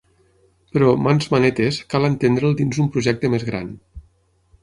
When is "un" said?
2.85-2.89